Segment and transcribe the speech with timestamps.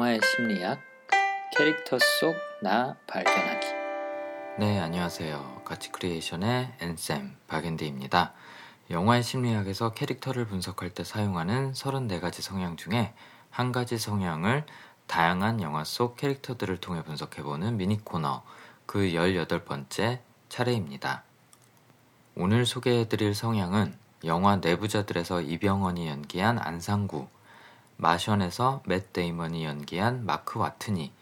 [0.00, 0.80] 영화의 심리학
[1.54, 3.66] 캐릭터 속 나 발견하기
[4.58, 5.60] 네, 안녕하세요.
[5.62, 8.32] 가치 크리에이션의 앤쌤 박앤디입니다.
[8.90, 13.12] 영화의 심리학에서 캐릭터를 분석할 때 사용하는 34가지 성향 중에
[13.50, 14.64] 한 가지 성향을
[15.06, 18.42] 다양한 영화 속 캐릭터들을 통해 분석해보는 미니 코너
[18.86, 21.24] 그 18번째 차례입니다.
[22.36, 27.28] 오늘 소개해드릴 성향은 영화 내부자들에서 이병헌이 연기한 안상구,
[28.00, 31.12] 마션에서 맷 데이먼이 연기한 마크 와트니,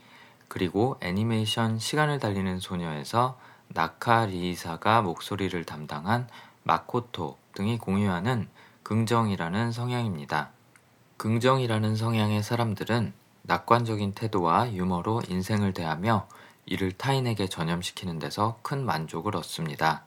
[0.46, 6.28] 그리고 애니메이션 시간을 달리는 소녀에서 나카 리이사가 목소리를 담당한
[6.62, 8.48] 마코토 등이 공유하는
[8.84, 10.50] 긍정이라는 성향입니다.
[11.16, 16.28] 긍정이라는 성향의 사람들은 낙관적인 태도와 유머로 인생을 대하며
[16.64, 20.04] 이를 타인에게 전염시키는 데서 큰 만족을 얻습니다.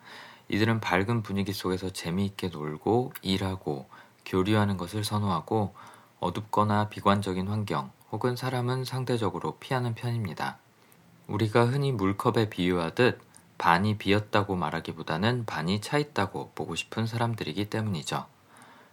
[0.48, 3.88] 이들은 밝은 분위기 속에서 재미있게 놀고 일하고
[4.26, 5.74] 교류하는 것을 선호하고
[6.22, 10.60] 어둡거나 비관적인 환경 혹은 사람은 상대적으로 피하는 편입니다.
[11.28, 13.20] 우리가 흔히 물컵에 비유하듯
[13.58, 18.28] 반이 비었다고 말하기보다는 반이 차 있다고 보고 싶은 사람들이기 때문이죠.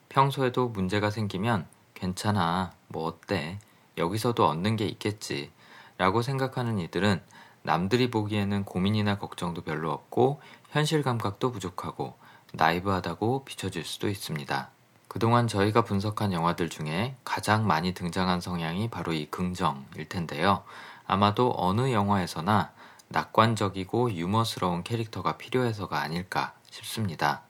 [0.09, 3.59] 평소에도 문제가 생기면 괜찮아, 뭐 어때,
[3.99, 5.51] 여기서도 얻는 게 있겠지,
[5.99, 7.21] 라고 생각하는 이들은
[7.63, 12.15] 남들이 보기에는 고민이나 걱정도 별로 없고 현실 감각도 부족하고
[12.55, 14.71] 나이브하다고 비춰질 수도 있습니다.
[15.09, 20.65] 그동안 저희가 분석한 영화들 중에 가장 많이 등장한 성향이 바로 이 긍정일 텐데요.
[21.07, 22.71] 아마도 어느 영화에서나
[23.09, 27.41] 낙관적이고 유머스러운 캐릭터가 필요해서가 아닐까 싶습니다.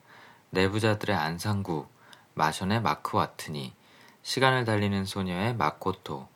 [0.50, 1.86] 내부자들의 안상구,
[2.34, 3.74] 마션의 마크 와트니,
[4.22, 6.28] 시간을 달리는 소녀의 마코토,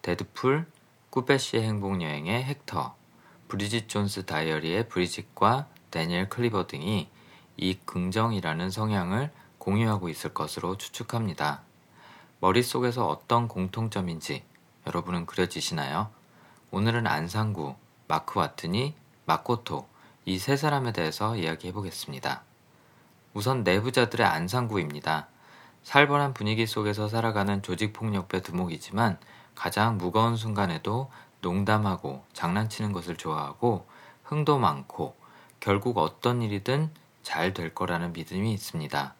[0.00, 0.66] 데드풀,
[1.10, 2.94] 꾸뻬 씨의 행복여행의 헥터,
[3.48, 7.10] 브리짓 존스 다이어리의 브리짓과 데니엘 클리버 등이
[7.56, 11.60] 이 긍정이라는 성향을 공유하고 있을 것으로 추측합니다.
[12.40, 14.42] 머릿속에서 어떤 공통점인지
[14.88, 16.10] 여러분은 그려지시나요?
[16.72, 17.76] 오늘은 안상구,
[18.08, 18.94] 마크 와트니,
[19.26, 19.86] 마코토
[20.24, 22.42] 이 세 사람에 대해서 이야기해 보겠습니다.
[23.34, 25.28] 우선 내부자들의 안상구입니다.
[25.82, 29.18] 살벌한 분위기 속에서 살아가는 조직폭력배 두목이지만
[29.54, 31.10] 가장 무거운 순간에도
[31.42, 33.86] 농담하고 장난치는 것을 좋아하고
[34.24, 35.16] 흥도 많고
[35.58, 36.90] 결국 어떤 일이든
[37.22, 39.14] 잘 될 거라는 믿음이 있습니다.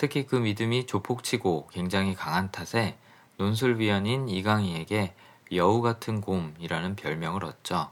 [0.00, 2.96] 특히 그 믿음이 조폭치고 굉장히 강한 탓에
[3.36, 5.12] 논술위원인 이강희에게
[5.52, 7.90] 여우 같은 곰이라는 별명을 얻죠.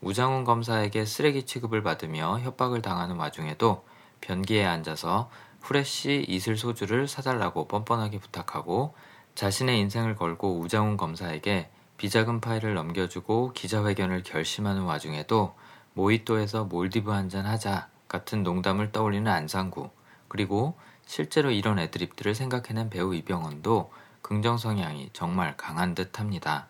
[0.00, 3.84] 우장훈 검사에게 쓰레기 취급을 받으며 협박을 당하는 와중에도
[4.20, 8.96] 변기에 앉아서 후레쉬 이슬 소주를 사달라고 뻔뻔하게 부탁하고
[9.36, 15.54] 자신의 인생을 걸고 우장훈 검사에게 비자금 파일을 넘겨주고 기자회견을 결심하는 와중에도
[15.94, 19.90] 모히또에서 몰디브 한잔 하자 같은 농담을 떠올리는 안상구
[20.26, 20.74] 그리고
[21.08, 26.68] 실제로 이런 애드립들을 생각해낸 배우 이병헌도 긍정 성향이 정말 강한 듯 합니다.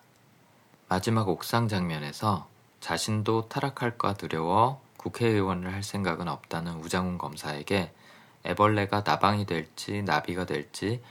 [0.87, 2.47] 마지막 옥상 장면에서
[2.79, 7.93] 자신도 타락할까 두려워 국회의원을 할 생각은 없다는 우장훈 검사에게
[8.45, 11.03] 애벌레가 나방이 될지 나비가 될지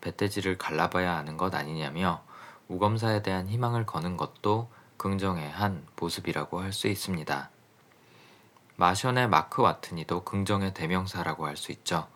[0.00, 2.24] 배돼지를 갈라봐야 하는 것 아니냐며
[2.68, 7.48] 우 검사에 대한 희망을 거는 것도 긍정의 한 모습이라고 할 수 있습니다.
[8.74, 12.08] 마션의 마크 와트니도 긍정의 대명사라고 할 수 있죠.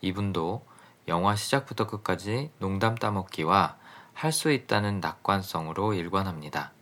[0.00, 0.64] 이분도
[1.08, 3.76] 영화 시작부터 끝까지 농담 따먹기와
[4.14, 6.72] 할 수 있다는 낙관성으로 일관합니다.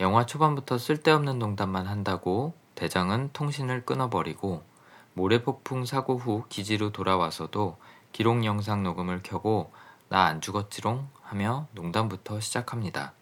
[0.00, 4.62] 영화 초반부터 쓸데없는 농담만 한다고 대장은 통신을 끊어버리고
[5.14, 7.76] 모래폭풍 사고 후 기지로 돌아와서도
[8.12, 9.72] 기록 영상 녹음을 켜고
[10.08, 13.14] 나 안 죽었지롱 하며 농담부터 시작합니다.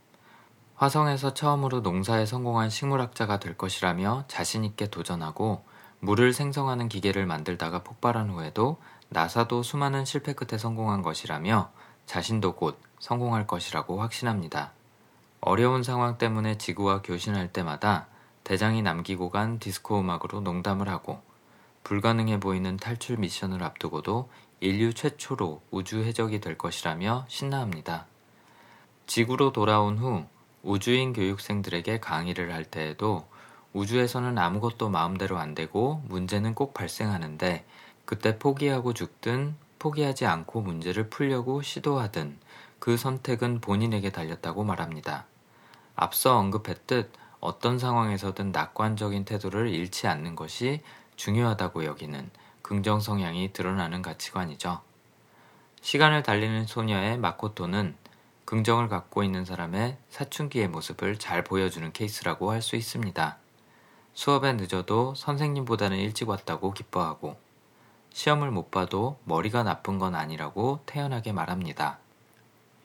[0.75, 5.65] 화성에서 처음으로 농사에 성공한 식물학자가 될 것이라며 자신있게 도전하고
[6.01, 8.79] 물을 생성하는 기계를 만들다가 폭발한 후에도
[9.13, 11.71] 나사도 수많은 실패 끝에 성공한 것이라며
[12.07, 14.73] 자신도 곧 성공할 것이라고 확신합니다.
[15.41, 18.07] 어려운 상황 때문에 지구와 교신할 때마다
[18.45, 21.21] 대장이 남기고 간 디스코 음악으로 농담을 하고
[21.85, 24.31] 불가능해 보이는 탈출 미션을 앞두고도
[24.61, 28.07] 인류 최초로 우주 해적이 될 것이라며 신나합니다.
[29.07, 30.25] 지구로 돌아온 후
[30.63, 33.27] 우주인 교육생들에게 강의를 할 때에도
[33.73, 37.65] 우주에서는 아무것도 마음대로 안 되고 문제는 꼭 발생하는데
[38.05, 42.39] 그때 포기하고 죽든 포기하지 않고 문제를 풀려고 시도하든
[42.79, 45.27] 그 선택은 본인에게 달렸다고 말합니다.
[45.95, 50.81] 앞서 언급했듯 어떤 상황에서든 낙관적인 태도를 잃지 않는 것이
[51.17, 52.31] 중요하다고 여기는
[52.63, 54.81] 긍정 성향이 드러나는 가치관이죠.
[55.81, 57.97] 시간을 달리는 소녀의 마코토는
[58.45, 63.37] 긍정을 갖고 있는 사람의 사춘기의 모습을 잘 보여주는 케이스라고 할 수 있습니다.
[64.15, 67.37] 수업에 늦어도 선생님보다는 일찍 왔다고 기뻐하고
[68.13, 71.99] 시험을 못 봐도 머리가 나쁜 건 아니라고 태연하게 말합니다.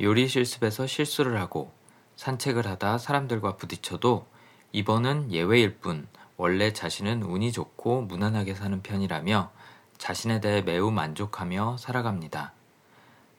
[0.01, 1.71] 요리 실습에서 실수를 하고
[2.15, 4.25] 산책을 하다 사람들과 부딪혀도
[4.71, 9.51] 이번은 예외일 뿐 원래 자신은 운이 좋고 무난하게 사는 편이라며
[9.97, 12.53] 자신에 대해 매우 만족하며 살아갑니다.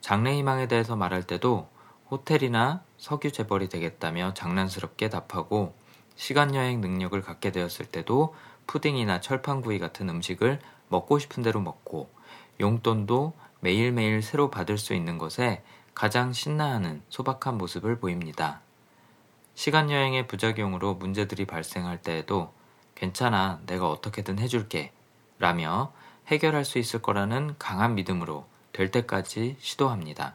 [0.01, 1.69] 장래희망에 대해서 말할 때도
[2.11, 5.75] 호텔이나 석유 재벌이 되겠다며 장난스럽게 답하고
[6.17, 8.35] 시간여행 능력을 갖게 되었을 때도
[8.67, 10.59] 푸딩이나 철판구이 같은 음식을
[10.89, 12.09] 먹고 싶은 대로 먹고
[12.61, 15.63] 용돈도 매일매일 새로 받을 수 있는 것에
[15.95, 18.61] 가장 신나하는 소박한 모습을 보입니다.
[19.55, 22.53] 시간여행의 부작용으로 문제들이 발생할 때에도
[22.95, 24.93] 괜찮아, 내가 어떻게든 해줄게.
[25.39, 25.93] 라며
[26.29, 30.35] 해결할 수 있을 거라는 강한 믿음으로 될 때까지 시도합니다.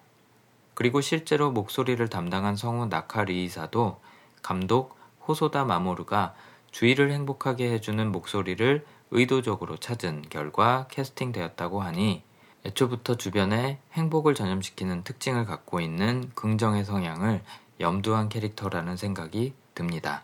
[0.74, 4.02] 그리고 실제로 목소리를 담당한 성우 나카 리이사도
[4.42, 4.98] 감독
[5.28, 6.34] 호소다 마모루가
[6.72, 12.24] 주위를 행복하게 해주는 목소리를 의도적으로 찾은 결과 캐스팅되었다고 하니
[12.66, 17.44] 애초부터 주변에 행복을 전염시키는 특징을 갖고 있는 긍정의 성향을
[17.80, 20.24] 염두한 캐릭터라는 생각이 듭니다.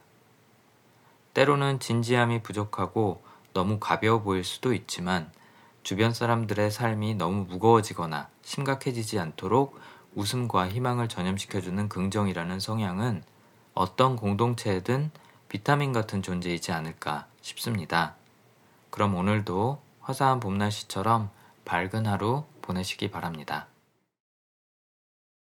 [1.36, 3.22] 때로는 진지함이 부족하고
[3.54, 5.32] 너무 가벼워 보일 수도 있지만
[5.84, 9.80] 주변 사람들의 삶이 너무 무거워지거나 심각해지지 않도록
[10.16, 13.24] 웃음과 희망을 전염시켜주는 긍정이라는 성향은
[13.76, 15.12] 어떤 공동체에든
[15.48, 18.19] 비타민 같은 존재이지 않을까 싶습니다.
[18.90, 21.30] 그럼 오늘도 화사한 봄날씨처럼
[21.66, 23.69] 밝은 하루 보내시기 바랍니다.